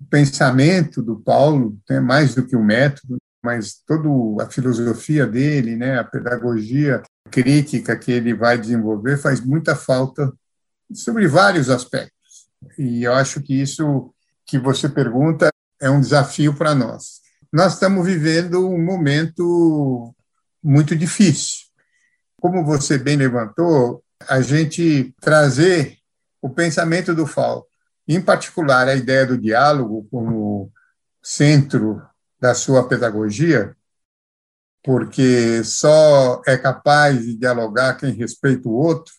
o 0.00 0.04
pensamento 0.04 1.02
do 1.02 1.16
Paulo, 1.16 1.78
né, 1.88 2.00
mais 2.00 2.34
do 2.34 2.46
que 2.46 2.56
o 2.56 2.62
método, 2.62 3.16
mas 3.42 3.82
toda 3.86 4.44
a 4.44 4.50
filosofia 4.50 5.26
dele, 5.26 5.76
né, 5.76 5.98
a 5.98 6.04
pedagogia 6.04 7.02
crítica 7.30 7.96
que 7.96 8.12
ele 8.12 8.34
vai 8.34 8.56
desenvolver, 8.56 9.16
faz 9.16 9.40
muita 9.40 9.74
falta 9.74 10.32
sobre 10.94 11.26
vários 11.26 11.68
aspectos. 11.68 12.12
E 12.78 13.02
eu 13.02 13.12
acho 13.14 13.40
que 13.42 13.60
isso 13.60 14.14
que 14.46 14.58
você 14.58 14.88
pergunta 14.88 15.48
é 15.80 15.90
um 15.90 16.00
desafio 16.00 16.54
para 16.54 16.74
nós. 16.74 17.20
Nós 17.52 17.74
estamos 17.74 18.06
vivendo 18.06 18.68
um 18.68 18.82
momento 18.82 20.14
muito 20.62 20.94
difícil. 20.94 21.71
Como 22.42 22.64
você 22.64 22.98
bem 22.98 23.16
levantou, 23.16 24.02
a 24.28 24.40
gente 24.40 25.14
trazer 25.20 25.96
o 26.40 26.50
pensamento 26.50 27.14
do 27.14 27.24
FAO, 27.24 27.64
em 28.06 28.20
particular 28.20 28.88
a 28.88 28.96
ideia 28.96 29.24
do 29.24 29.38
diálogo 29.38 30.08
como 30.10 30.68
centro 31.22 32.02
da 32.40 32.52
sua 32.52 32.88
pedagogia, 32.88 33.76
porque 34.82 35.62
só 35.62 36.42
é 36.44 36.58
capaz 36.58 37.24
de 37.24 37.36
dialogar 37.36 37.94
quem 37.94 38.10
respeita 38.10 38.68
o 38.68 38.72
outro, 38.72 39.14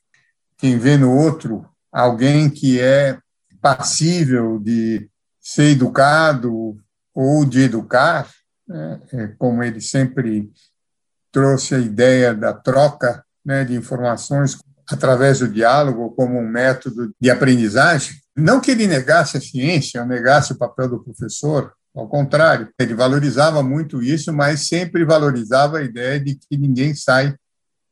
quem 0.58 0.78
vê 0.78 0.98
no 0.98 1.16
outro 1.16 1.66
alguém 1.90 2.50
que 2.50 2.82
é 2.82 3.18
passível 3.62 4.60
de 4.60 5.10
ser 5.40 5.72
educado 5.72 6.78
ou 7.14 7.46
de 7.46 7.62
educar, 7.62 8.30
né? 8.68 9.00
É 9.14 9.28
como 9.38 9.64
ele 9.64 9.80
sempre 9.80 10.52
trouxe 11.34 11.74
a 11.74 11.80
ideia 11.80 12.34
da 12.34 12.54
troca 12.54 13.26
né, 13.44 13.66
de 13.66 13.76
informações 13.76 14.58
através 14.90 15.40
do 15.40 15.50
diálogo 15.50 16.12
como 16.12 16.40
um 16.40 16.48
método 16.48 17.14
de 17.20 17.30
aprendizagem. 17.32 18.16
Não 18.38 18.62
que 18.62 18.72
ele 18.72 18.88
negasse 18.88 19.38
a 19.38 19.42
ciência, 19.42 20.06
negasse 20.06 20.54
o 20.54 20.58
papel 20.58 20.88
do 20.88 21.04
professor, 21.04 21.74
ao 21.96 22.08
contrário, 22.08 22.70
ele 22.80 22.96
valorizava 22.96 23.62
muito 23.62 24.02
isso, 24.02 24.34
mas 24.34 24.68
sempre 24.68 25.06
valorizava 25.06 25.80
a 25.80 25.84
ideia 25.84 26.20
de 26.20 26.36
que 26.36 26.58
ninguém 26.58 26.96
sai 26.96 27.36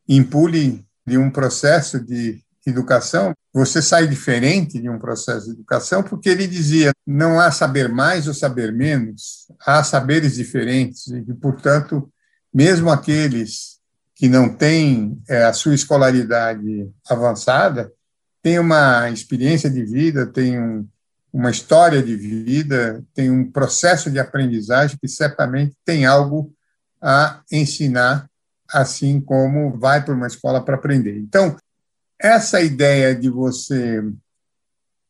impune 0.07 0.85
de 1.05 1.17
um 1.17 1.29
processo 1.29 1.99
de 1.99 2.41
educação, 2.65 3.33
você 3.53 3.81
sai 3.81 4.07
diferente 4.07 4.79
de 4.79 4.89
um 4.89 4.99
processo 4.99 5.47
de 5.47 5.53
educação, 5.53 6.03
porque 6.03 6.29
ele 6.29 6.47
dizia: 6.47 6.91
não 7.05 7.39
há 7.39 7.51
saber 7.51 7.89
mais 7.89 8.27
ou 8.27 8.33
saber 8.33 8.71
menos, 8.71 9.47
há 9.65 9.83
saberes 9.83 10.35
diferentes, 10.35 11.07
e, 11.07 11.33
portanto, 11.33 12.11
mesmo 12.53 12.89
aqueles 12.89 13.79
que 14.15 14.27
não 14.27 14.49
têm 14.49 15.19
é, 15.27 15.45
a 15.45 15.53
sua 15.53 15.73
escolaridade 15.73 16.89
avançada, 17.09 17.91
têm 18.41 18.59
uma 18.59 19.09
experiência 19.09 19.69
de 19.69 19.83
vida, 19.83 20.25
têm 20.25 20.59
um, 20.59 20.87
uma 21.31 21.49
história 21.49 22.03
de 22.03 22.15
vida, 22.15 23.03
têm 23.13 23.31
um 23.31 23.49
processo 23.49 24.11
de 24.11 24.19
aprendizagem 24.19 24.97
que 25.01 25.07
certamente 25.07 25.75
tem 25.85 26.05
algo 26.05 26.53
a 27.01 27.41
ensinar, 27.51 28.29
assim 28.69 29.19
como 29.19 29.77
vai 29.77 30.03
para 30.03 30.13
uma 30.13 30.27
escola 30.27 30.63
para 30.63 30.75
aprender. 30.75 31.17
Então, 31.17 31.57
essa 32.19 32.61
ideia 32.61 33.15
de 33.15 33.29
você 33.29 34.03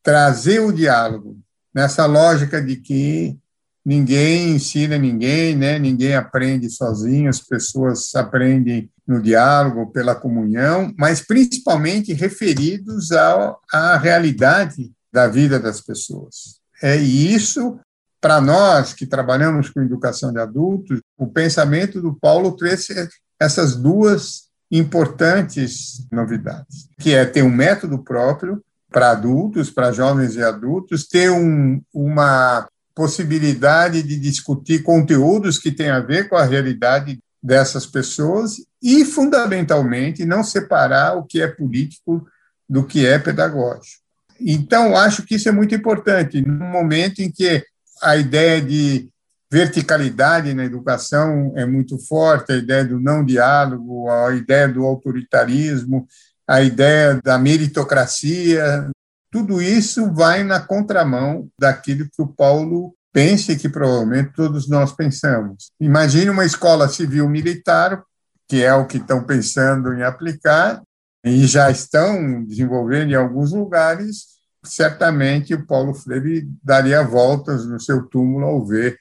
trazer 0.01 0.59
o 0.59 0.71
diálogo 0.71 1.37
nessa 1.73 2.05
lógica 2.05 2.61
de 2.61 2.77
que 2.77 3.37
ninguém 3.85 4.51
ensina 4.55 4.97
ninguém, 4.97 5.55
né? 5.55 5.79
ninguém 5.79 6.15
aprende 6.15 6.69
sozinho, 6.69 7.29
as 7.29 7.39
pessoas 7.39 8.13
aprendem 8.15 8.89
no 9.07 9.21
diálogo, 9.21 9.91
pela 9.91 10.15
comunhão, 10.15 10.93
mas 10.97 11.21
principalmente 11.21 12.13
referidos 12.13 13.11
ao, 13.11 13.59
à 13.71 13.97
realidade 13.97 14.91
da 15.11 15.27
vida 15.27 15.59
das 15.59 15.81
pessoas. 15.81 16.59
É 16.81 16.95
isso, 16.95 17.79
para 18.21 18.39
nós 18.39 18.93
que 18.93 19.05
trabalhamos 19.05 19.69
com 19.69 19.81
educação 19.81 20.31
de 20.31 20.39
adultos, 20.39 21.01
o 21.17 21.27
pensamento 21.27 22.01
do 22.01 22.13
Paulo 22.13 22.55
trouxe 22.55 23.09
essas 23.39 23.75
duas 23.75 24.43
importantes 24.71 26.07
novidades, 26.11 26.87
que 26.97 27.13
é 27.13 27.25
ter 27.25 27.41
um 27.43 27.49
método 27.51 27.99
próprio 27.99 28.63
para 28.89 29.11
adultos, 29.11 29.69
para 29.69 29.91
jovens 29.91 30.35
e 30.35 30.43
adultos, 30.43 31.07
ter 31.07 31.31
um, 31.31 31.81
uma 31.93 32.67
possibilidade 32.93 34.03
de 34.03 34.17
discutir 34.17 34.83
conteúdos 34.83 35.57
que 35.57 35.71
têm 35.71 35.89
a 35.89 35.99
ver 35.99 36.29
com 36.29 36.35
a 36.35 36.45
realidade 36.45 37.19
dessas 37.41 37.85
pessoas 37.85 38.57
e, 38.81 39.03
fundamentalmente, 39.03 40.25
não 40.25 40.43
separar 40.43 41.17
o 41.17 41.23
que 41.23 41.41
é 41.41 41.47
político 41.47 42.27
do 42.69 42.83
que 42.83 43.05
é 43.05 43.17
pedagógico. 43.17 44.01
Então, 44.39 44.95
acho 44.95 45.23
que 45.23 45.35
isso 45.35 45.49
é 45.49 45.51
muito 45.51 45.75
importante, 45.75 46.41
no 46.41 46.65
momento 46.65 47.19
em 47.19 47.31
que 47.31 47.63
a 48.01 48.15
ideia 48.17 48.61
de 48.61 49.09
verticalidade 49.51 50.53
na 50.53 50.63
educação 50.63 51.53
é 51.55 51.65
muito 51.65 51.99
forte, 51.99 52.53
a 52.53 52.57
ideia 52.57 52.85
do 52.85 52.99
não 52.99 53.23
diálogo, 53.23 54.09
a 54.09 54.33
ideia 54.33 54.67
do 54.67 54.85
autoritarismo, 54.85 56.07
a 56.47 56.61
ideia 56.61 57.19
da 57.23 57.37
meritocracia, 57.37 58.89
tudo 59.31 59.61
isso 59.61 60.11
vai 60.13 60.43
na 60.43 60.59
contramão 60.59 61.47
daquilo 61.59 62.05
que 62.05 62.21
o 62.21 62.27
Paulo 62.27 62.93
pensa 63.13 63.53
e 63.53 63.57
que 63.57 63.69
provavelmente 63.69 64.33
todos 64.33 64.67
nós 64.69 64.91
pensamos. 64.91 65.71
Imagine 65.79 66.29
uma 66.29 66.45
escola 66.45 66.87
civil 66.87 67.27
militar, 67.29 68.03
que 68.47 68.63
é 68.63 68.73
o 68.73 68.85
que 68.85 68.97
estão 68.97 69.23
pensando 69.23 69.93
em 69.93 70.03
aplicar, 70.03 70.81
e 71.23 71.45
já 71.45 71.69
estão 71.69 72.43
desenvolvendo 72.43 73.11
em 73.11 73.15
alguns 73.15 73.51
lugares, 73.53 74.25
certamente 74.63 75.53
o 75.53 75.65
Paulo 75.65 75.93
Freire 75.93 76.47
daria 76.63 77.03
voltas 77.03 77.65
no 77.65 77.79
seu 77.79 78.03
túmulo 78.03 78.45
ao 78.45 78.65
ver 78.65 78.97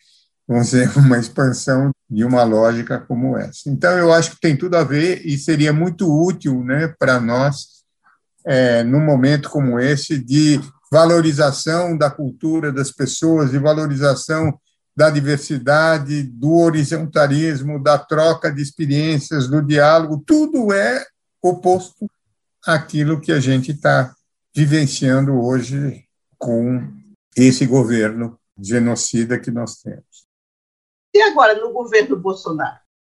vamos 0.50 0.70
dizer, 0.70 0.90
uma 0.98 1.18
expansão 1.18 1.92
de 2.10 2.24
uma 2.24 2.42
lógica 2.42 2.98
como 2.98 3.36
essa. 3.36 3.70
Então, 3.70 3.96
eu 3.96 4.12
acho 4.12 4.32
que 4.32 4.40
tem 4.40 4.56
tudo 4.56 4.76
a 4.76 4.82
ver 4.82 5.24
e 5.24 5.38
seria 5.38 5.72
muito 5.72 6.12
útil 6.12 6.64
né, 6.64 6.92
para 6.98 7.20
nós, 7.20 7.79
é, 8.44 8.82
num 8.82 9.00
momento 9.00 9.50
como 9.50 9.78
esse, 9.78 10.18
de 10.18 10.60
valorização 10.90 11.96
da 11.96 12.10
cultura 12.10 12.72
das 12.72 12.90
pessoas, 12.90 13.50
de 13.50 13.58
valorização 13.58 14.58
da 14.96 15.08
diversidade, 15.08 16.22
do 16.24 16.52
horizontalismo, 16.56 17.82
da 17.82 17.96
troca 17.96 18.52
de 18.52 18.60
experiências, 18.60 19.48
do 19.48 19.62
diálogo, 19.62 20.22
tudo 20.26 20.72
é 20.72 21.04
oposto 21.40 22.10
àquilo 22.66 23.20
que 23.20 23.32
a 23.32 23.40
gente 23.40 23.70
está 23.70 24.12
vivenciando 24.54 25.40
hoje 25.40 26.04
com 26.36 26.86
esse 27.36 27.64
governo 27.64 28.38
genocida 28.60 29.38
que 29.38 29.50
nós 29.50 29.76
temos. 29.76 30.26
E 31.14 31.22
agora, 31.22 31.54
no 31.54 31.72
governo 31.72 32.16
Bolsonaro? 32.16 32.78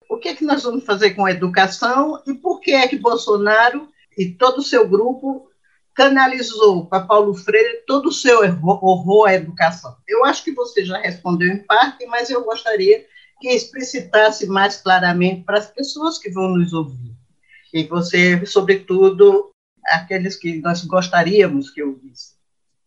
O 0.09 0.19
que, 0.19 0.29
é 0.29 0.35
que 0.35 0.45
nós 0.45 0.63
vamos 0.63 0.85
fazer 0.85 1.13
com 1.13 1.25
a 1.25 1.31
educação 1.31 2.21
e 2.27 2.35
por 2.35 2.61
que 2.61 2.73
é 2.73 2.89
que 2.89 2.99
Bolsonaro 2.99 3.89
e 4.21 4.33
todo 4.33 4.59
o 4.59 4.63
seu 4.63 4.87
grupo 4.87 5.49
canalizou 5.95 6.85
para 6.85 7.07
Paulo 7.07 7.33
Freire 7.33 7.85
todo 7.87 8.11
o 8.11 8.13
seu 8.13 8.41
horror 8.63 9.27
à 9.27 9.35
educação? 9.35 9.97
Eu 10.07 10.27
acho 10.27 10.45
que 10.45 10.53
você 10.53 10.85
já 10.85 10.99
respondeu 10.99 11.49
em 11.49 11.65
parte, 11.65 12.05
mas 12.05 12.29
eu 12.29 12.45
gostaria 12.45 13.07
que 13.41 13.49
explicitasse 13.49 14.47
mais 14.47 14.77
claramente 14.77 15.43
para 15.45 15.57
as 15.57 15.69
pessoas 15.69 16.19
que 16.19 16.31
vão 16.31 16.51
nos 16.51 16.75
ouvir. 16.75 17.17
E 17.73 17.85
você, 17.85 18.45
sobretudo, 18.45 19.53
aqueles 19.87 20.37
que 20.37 20.61
nós 20.61 20.85
gostaríamos 20.85 21.71
que 21.71 21.83
ouvissem. 21.83 22.39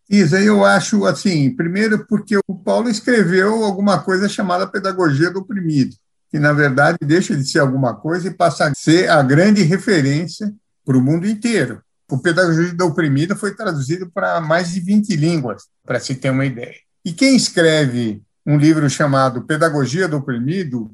Isa, 0.08 0.40
eu 0.40 0.63
acho 0.63 1.04
assim, 1.08 1.50
primeiro 1.50 2.06
porque 2.06 2.38
o 2.48 2.54
Paulo 2.54 2.90
escreveu 2.90 3.63
alguma 3.63 4.04
coisa 4.04 4.30
chamada 4.30 4.67
pedagogia 4.67 5.32
do 5.32 5.39
oprimido, 5.39 5.96
que 6.30 6.38
na 6.38 6.54
verdade 6.54 7.00
deixa 7.02 7.36
de 7.36 7.43
ser 7.43 7.58
alguma 7.58 7.96
coisa 7.96 8.28
e 8.28 8.34
passa 8.34 8.67
a 8.67 8.76
ser 8.76 9.10
a 9.10 9.24
grande 9.24 9.63
referência 9.63 10.54
para 10.86 10.98
o 10.98 11.02
mundo 11.02 11.28
inteiro. 11.28 11.82
O 12.10 12.19
Pedagogia 12.19 12.74
do 12.74 12.86
Oprimido 12.86 13.36
foi 13.36 13.56
traduzido 13.56 14.10
para 14.12 14.39
mais 14.39 14.72
de 14.72 14.80
20 14.80 15.15
línguas, 15.15 15.63
para 15.84 16.00
se 16.00 16.15
ter 16.15 16.30
uma 16.30 16.46
ideia. 16.46 16.76
E 17.04 17.12
quem 17.12 17.36
escreve 17.36 18.22
um 18.46 18.58
livro 18.58 18.89
chamado 18.89 19.43
Pedagogia 19.43 20.08
do 20.08 20.17
Oprimido 20.17 20.91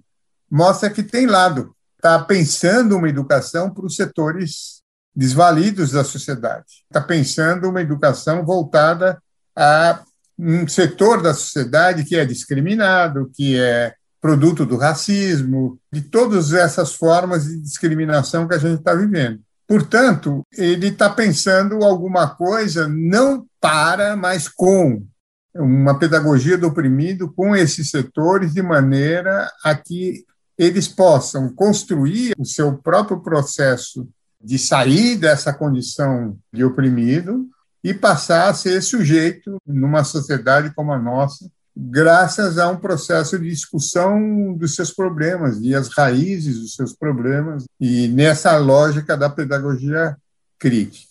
mostra 0.50 0.90
que 0.90 1.04
tem 1.04 1.26
lado, 1.26 1.76
está 1.98 2.20
pensando 2.20 2.98
uma 2.98 3.10
educação 3.10 3.70
para 3.70 3.86
os 3.86 3.96
setores 3.96 4.82
desvalidos 5.16 5.92
da 5.92 6.04
sociedade. 6.04 6.86
Está 6.90 7.02
pensando 7.02 7.70
uma 7.70 7.82
educação 7.82 8.46
voltada 8.46 9.22
a 9.56 10.02
um 10.38 10.68
setor 10.68 11.22
da 11.22 11.34
sociedade 11.34 12.06
que 12.06 12.16
é 12.16 12.24
discriminado, 12.24 13.30
que 13.36 13.60
é 13.60 13.94
produto 14.22 14.66
do 14.66 14.78
racismo, 14.78 15.80
de 15.92 16.02
todas 16.02 16.54
essas 16.54 16.94
formas 16.94 17.46
de 17.46 17.60
discriminação 17.60 18.48
que 18.48 18.56
a 18.56 18.58
gente 18.58 18.80
está 18.80 18.94
vivendo. 18.94 19.42
Portanto, 19.70 20.44
ele 20.58 20.88
está 20.88 21.08
pensando 21.12 21.84
alguma 21.84 22.28
coisa 22.28 22.88
não 22.88 23.46
para, 23.62 24.16
mas 24.16 24.48
com 24.50 25.06
uma 25.54 26.00
pedagogia 26.00 26.58
do 26.58 26.66
oprimido 26.66 27.32
com 27.32 27.56
esses 27.56 27.92
setores 27.92 28.52
de 28.52 28.64
maneira 28.64 29.48
a 29.64 29.76
que 29.76 30.26
eles 30.58 30.88
possam 30.88 31.54
construir 31.54 32.34
o 32.36 32.44
seu 32.44 32.80
próprio 32.80 33.22
processo 33.22 34.10
de 34.42 34.58
sair 34.58 35.16
dessa 35.18 35.54
condição 35.54 36.36
de 36.52 36.64
oprimido 36.64 37.48
e 37.84 37.94
passar 37.94 38.50
a 38.50 38.54
ser 38.56 38.82
sujeito 38.82 39.62
numa 39.68 40.04
sociedade 40.04 40.74
como 40.74 40.92
a 40.92 40.98
nossa, 40.98 41.48
graças 41.82 42.58
a 42.58 42.70
um 42.70 42.76
processo 42.76 43.40
de 43.40 43.50
discussão 43.50 44.54
dos 44.54 44.76
seus 44.76 44.92
problemas 44.92 45.60
e 45.62 45.74
as 45.74 45.88
raízes 45.90 46.60
dos 46.60 46.76
seus 46.76 46.94
problemas 46.94 47.64
e 47.80 48.08
nessa 48.10 48.58
lógica 48.58 49.16
da 49.16 49.30
pedagogia 49.30 50.18
crítica. 50.60 51.08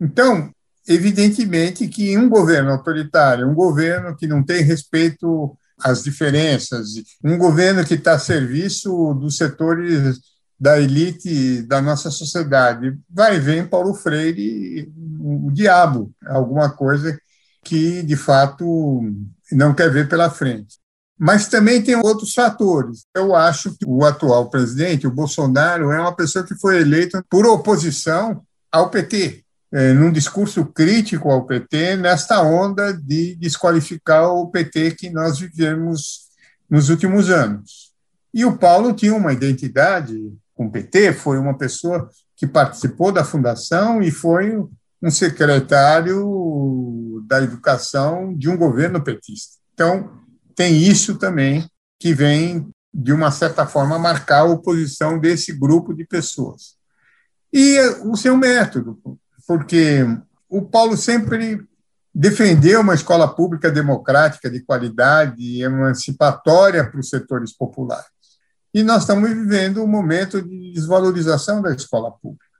Então, 0.00 0.50
evidentemente 0.86 1.88
que 1.88 2.16
um 2.16 2.28
governo 2.28 2.70
autoritário, 2.70 3.48
um 3.48 3.54
governo 3.54 4.16
que 4.16 4.28
não 4.28 4.44
tem 4.44 4.62
respeito 4.62 5.56
às 5.82 6.04
diferenças, 6.04 6.90
um 7.24 7.36
governo 7.36 7.84
que 7.84 7.94
está 7.94 8.12
a 8.12 8.18
serviço 8.18 9.14
dos 9.14 9.36
setores 9.36 10.20
da 10.58 10.80
elite 10.80 11.62
da 11.62 11.82
nossa 11.82 12.08
sociedade. 12.08 12.96
Vai 13.10 13.40
ver 13.40 13.58
em 13.58 13.66
Paulo 13.66 13.94
Freire 13.94 14.92
o 15.18 15.50
diabo, 15.50 16.12
alguma 16.24 16.70
coisa 16.70 17.18
que, 17.64 18.02
de 18.02 18.16
fato, 18.16 19.00
não 19.50 19.74
quer 19.74 19.90
ver 19.90 20.08
pela 20.08 20.30
frente. 20.30 20.80
Mas 21.18 21.48
também 21.48 21.82
tem 21.82 21.94
outros 21.96 22.34
fatores. 22.34 23.04
Eu 23.14 23.34
acho 23.34 23.76
que 23.76 23.86
o 23.86 24.04
atual 24.04 24.50
presidente, 24.50 25.06
o 25.06 25.10
Bolsonaro, 25.10 25.92
é 25.92 26.00
uma 26.00 26.14
pessoa 26.14 26.44
que 26.44 26.54
foi 26.56 26.80
eleita 26.80 27.24
por 27.30 27.46
oposição 27.46 28.42
ao 28.70 28.90
PT, 28.90 29.44
é, 29.70 29.92
num 29.92 30.10
discurso 30.10 30.64
crítico 30.66 31.30
ao 31.30 31.46
PT, 31.46 31.96
nesta 31.96 32.42
onda 32.42 32.92
de 32.92 33.36
desqualificar 33.36 34.28
o 34.30 34.50
PT 34.50 34.92
que 34.92 35.10
nós 35.10 35.38
vivemos 35.38 36.22
nos 36.68 36.88
últimos 36.88 37.30
anos. 37.30 37.92
E 38.34 38.44
o 38.44 38.56
Paulo 38.56 38.92
tinha 38.92 39.14
uma 39.14 39.32
identidade 39.32 40.18
com 40.54 40.66
o 40.66 40.70
PT, 40.70 41.12
foi 41.12 41.38
uma 41.38 41.56
pessoa 41.56 42.08
que 42.34 42.46
participou 42.46 43.12
da 43.12 43.22
fundação 43.22 44.02
e 44.02 44.10
foi 44.10 44.58
um 45.02 45.10
secretário 45.10 47.22
da 47.26 47.42
educação 47.42 48.34
de 48.34 48.48
um 48.48 48.56
governo 48.56 49.02
petista. 49.02 49.58
Então, 49.74 50.22
tem 50.54 50.76
isso 50.76 51.16
também 51.16 51.68
que 51.98 52.14
vem, 52.14 52.68
de 52.92 53.12
uma 53.12 53.30
certa 53.30 53.66
forma, 53.66 53.98
marcar 53.98 54.40
a 54.40 54.44
oposição 54.44 55.18
desse 55.18 55.52
grupo 55.52 55.94
de 55.94 56.04
pessoas. 56.04 56.76
E 57.52 57.78
o 58.04 58.16
seu 58.16 58.36
método, 58.36 58.98
porque 59.46 60.04
o 60.48 60.62
Paulo 60.62 60.96
sempre 60.96 61.66
defendeu 62.14 62.80
uma 62.80 62.94
escola 62.94 63.34
pública 63.34 63.70
democrática, 63.70 64.50
de 64.50 64.60
qualidade, 64.60 65.62
emancipatória 65.62 66.88
para 66.88 67.00
os 67.00 67.08
setores 67.08 67.56
populares. 67.56 68.06
E 68.74 68.82
nós 68.82 69.02
estamos 69.02 69.30
vivendo 69.30 69.82
um 69.82 69.86
momento 69.86 70.40
de 70.40 70.72
desvalorização 70.72 71.60
da 71.60 71.74
escola 71.74 72.10
pública. 72.10 72.51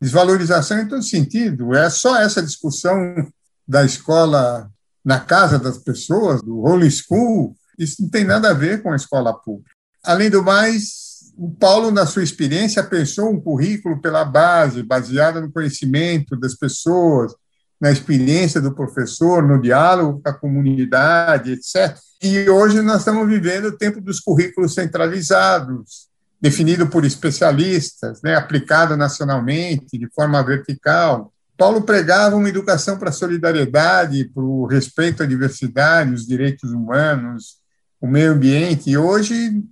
Desvalorização 0.00 0.80
em 0.80 0.88
todo 0.88 1.02
sentido. 1.02 1.74
É 1.74 1.88
só 1.90 2.20
essa 2.20 2.42
discussão 2.42 3.26
da 3.66 3.84
escola 3.84 4.70
na 5.04 5.20
casa 5.20 5.58
das 5.58 5.78
pessoas, 5.78 6.42
do 6.42 6.60
home 6.60 6.90
school, 6.90 7.56
isso 7.78 8.02
não 8.02 8.08
tem 8.08 8.24
nada 8.24 8.50
a 8.50 8.54
ver 8.54 8.82
com 8.82 8.90
a 8.90 8.96
escola 8.96 9.32
pública. 9.32 9.70
Além 10.02 10.30
do 10.30 10.42
mais, 10.42 11.32
o 11.36 11.50
Paulo, 11.50 11.90
na 11.90 12.06
sua 12.06 12.22
experiência, 12.22 12.82
pensou 12.82 13.30
um 13.30 13.40
currículo 13.40 14.00
pela 14.00 14.24
base, 14.24 14.82
baseado 14.82 15.40
no 15.40 15.52
conhecimento 15.52 16.36
das 16.36 16.54
pessoas, 16.54 17.32
na 17.80 17.92
experiência 17.92 18.60
do 18.60 18.74
professor, 18.74 19.46
no 19.46 19.60
diálogo 19.60 20.20
com 20.22 20.28
a 20.28 20.32
comunidade, 20.32 21.52
etc. 21.52 21.96
E 22.22 22.48
hoje 22.48 22.80
nós 22.80 23.00
estamos 23.00 23.28
vivendo 23.28 23.66
o 23.66 23.76
tempo 23.76 24.00
dos 24.00 24.18
currículos 24.18 24.74
centralizados, 24.74 26.05
definido 26.40 26.86
por 26.86 27.04
especialistas, 27.04 28.20
né, 28.22 28.34
aplicado 28.34 28.96
nacionalmente, 28.96 29.98
de 29.98 30.08
forma 30.14 30.42
vertical. 30.42 31.32
Paulo 31.56 31.82
pregava 31.82 32.36
uma 32.36 32.48
educação 32.48 32.98
para 32.98 33.08
a 33.08 33.12
solidariedade, 33.12 34.30
para 34.34 34.42
o 34.42 34.66
respeito 34.66 35.22
à 35.22 35.26
diversidade, 35.26 36.12
os 36.12 36.26
direitos 36.26 36.70
humanos, 36.70 37.56
o 38.00 38.06
meio 38.06 38.32
ambiente. 38.32 38.90
E 38.90 38.98
hoje, 38.98 39.62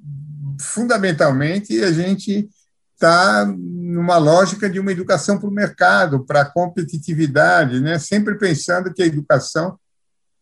fundamentalmente, 0.58 1.82
a 1.82 1.92
gente 1.92 2.48
está 2.94 3.44
numa 3.46 4.16
lógica 4.16 4.68
de 4.70 4.80
uma 4.80 4.92
educação 4.92 5.38
para 5.38 5.48
o 5.48 5.52
mercado, 5.52 6.24
para 6.24 6.40
a 6.40 6.50
competitividade, 6.50 7.80
né? 7.80 7.98
sempre 7.98 8.36
pensando 8.38 8.92
que 8.92 9.02
a 9.02 9.06
educação, 9.06 9.78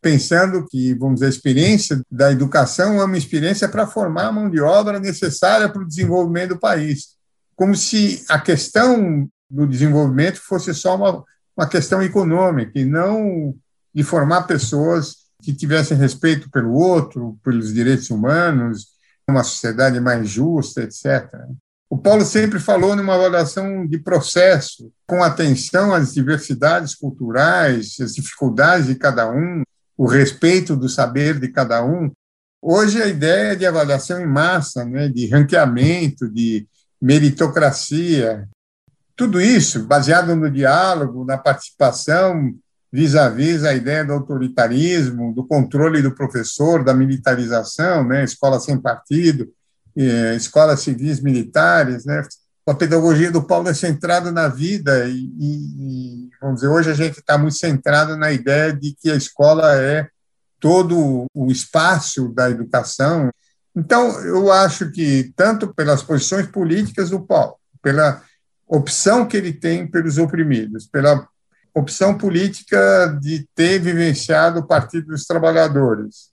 pensando 0.03 0.67
que, 0.69 0.93
vamos 0.95 1.15
dizer, 1.15 1.27
a 1.27 1.31
experiência 1.31 2.03
da 2.11 2.33
educação 2.33 3.01
é 3.01 3.05
uma 3.05 3.17
experiência 3.17 3.69
para 3.69 3.87
formar 3.87 4.27
a 4.27 4.33
mão 4.33 4.51
de 4.51 4.61
obra 4.61 4.99
necessária 4.99 5.69
para 5.69 5.81
o 5.81 5.87
desenvolvimento 5.87 6.51
do 6.51 6.59
país. 6.59 7.11
Como 7.55 7.77
se 7.77 8.25
a 8.29 8.41
questão 8.41 9.31
do 9.49 9.65
desenvolvimento 9.65 10.41
fosse 10.41 10.75
só 10.75 10.97
uma, 10.97 11.25
uma 11.57 11.69
questão 11.69 12.03
econômica 12.03 12.79
e 12.79 12.85
não 12.85 13.55
de 13.95 14.03
formar 14.03 14.43
pessoas 14.43 15.23
que 15.41 15.55
tivessem 15.55 15.97
respeito 15.97 16.51
pelo 16.51 16.73
outro, 16.73 17.39
pelos 17.45 17.73
direitos 17.73 18.11
humanos, 18.11 18.89
uma 19.29 19.45
sociedade 19.45 20.01
mais 20.01 20.29
justa, 20.29 20.83
etc. 20.83 21.33
O 21.89 21.97
Paulo 21.97 22.25
sempre 22.25 22.59
falou 22.59 22.97
numa 22.97 23.15
avaliação 23.15 23.87
de 23.87 23.99
processo, 23.99 24.91
com 25.07 25.23
atenção 25.23 25.95
às 25.95 26.15
diversidades 26.15 26.95
culturais, 26.95 27.97
às 28.01 28.15
dificuldades 28.15 28.87
de 28.87 28.95
cada 28.97 29.31
um, 29.31 29.63
o 29.97 30.07
respeito 30.07 30.77
do 30.77 30.89
saber 30.89 31.39
de 31.39 31.49
cada 31.49 31.85
um. 31.85 32.11
Hoje 32.61 33.03
a 33.03 33.07
ideia 33.07 33.57
de 33.57 33.67
avaliação 33.67 34.21
em 34.21 34.27
massa, 34.27 34.85
né, 34.85 35.09
de 35.09 35.27
ranqueamento, 35.27 36.29
de 36.29 36.67
meritocracia, 37.01 38.49
tudo 39.17 39.41
isso 39.41 39.85
baseado 39.85 40.35
no 40.35 40.51
diálogo, 40.51 41.25
na 41.25 41.37
participação, 41.37 42.55
vis-à-vis 42.93 43.63
-vis 43.63 43.69
a 43.69 43.75
ideia 43.75 44.05
do 44.05 44.13
autoritarismo, 44.13 45.35
do 45.35 45.47
controle 45.47 46.03
do 46.03 46.15
professor, 46.15 46.85
da 46.85 46.95
militarização, 46.95 48.07
né, 48.07 48.25
escola 48.25 48.61
sem 48.61 48.81
partido, 48.81 49.49
eh, 49.97 50.35
escolas 50.37 50.81
civis 50.81 51.21
militares, 51.21 52.05
né, 52.05 52.23
a 52.67 52.75
pedagogia 52.75 53.31
do 53.31 53.43
Paulo 53.43 53.69
é 53.69 53.75
centrada 53.75 54.31
na 54.31 54.49
vida 54.49 55.09
e, 55.09 55.31
e 55.39 56.31
vamos 56.41 56.61
dizer, 56.61 56.69
hoje 56.69 56.91
a 56.91 56.95
gente 56.95 57.19
está 57.19 57.37
muito 57.37 57.57
centrado 57.57 58.17
na 58.17 58.31
ideia 58.31 58.73
de 58.73 58.95
que 59.01 59.11
a 59.11 59.17
escola 59.17 59.77
é 59.77 60.09
todo 60.61 61.27
o 61.35 61.51
espaço 61.51 62.29
da 62.29 62.49
educação. 62.49 63.31
Então, 63.75 64.11
eu 64.25 64.53
acho 64.53 64.93
que, 64.93 65.33
tanto 65.35 65.75
pelas 65.75 66.03
posições 66.03 66.47
políticas 66.47 67.11
do 67.11 67.21
Paulo, 67.21 67.57
pela 67.83 68.23
opção 68.69 69.27
que 69.27 69.37
ele 69.37 69.53
tem 69.53 69.87
pelos 69.87 70.19
oprimidos, 70.19 70.87
pela 70.87 71.27
opção 71.75 72.17
política 72.17 73.19
de 73.21 73.49
ter 73.57 73.81
vivenciado 73.81 74.61
o 74.61 74.67
Partido 74.67 75.09
dos 75.09 75.25
Trabalhadores. 75.25 76.31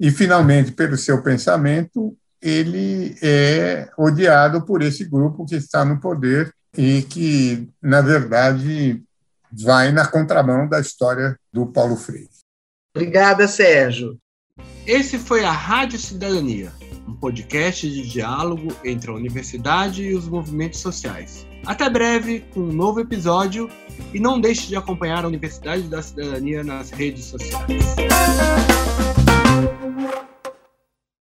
E, 0.00 0.10
finalmente, 0.10 0.72
pelo 0.72 0.96
seu 0.96 1.22
pensamento, 1.22 2.16
ele 2.42 3.16
é 3.22 3.88
odiado 3.96 4.64
por 4.64 4.82
esse 4.82 5.04
grupo 5.04 5.44
que 5.44 5.56
está 5.56 5.84
no 5.84 6.00
poder 6.00 6.52
e 6.76 7.02
que, 7.02 7.68
na 7.82 8.00
verdade, 8.00 9.02
vai 9.52 9.92
na 9.92 10.06
contramão 10.06 10.68
da 10.68 10.80
história 10.80 11.36
do 11.52 11.66
Paulo 11.66 11.96
Freire. 11.96 12.28
Obrigada, 12.94 13.46
Sérgio. 13.46 14.18
Esse 14.86 15.18
foi 15.18 15.44
a 15.44 15.52
Rádio 15.52 15.98
Cidadania, 15.98 16.72
um 17.06 17.14
podcast 17.14 17.88
de 17.88 18.08
diálogo 18.08 18.68
entre 18.84 19.10
a 19.10 19.14
universidade 19.14 20.02
e 20.02 20.14
os 20.14 20.28
movimentos 20.28 20.80
sociais. 20.80 21.46
Até 21.66 21.88
breve 21.90 22.40
com 22.52 22.60
um 22.60 22.72
novo 22.72 23.00
episódio 23.00 23.68
e 24.12 24.18
não 24.18 24.40
deixe 24.40 24.66
de 24.66 24.76
acompanhar 24.76 25.24
a 25.24 25.28
Universidade 25.28 25.82
da 25.82 26.02
Cidadania 26.02 26.64
nas 26.64 26.90
redes 26.90 27.26
sociais. 27.26 27.94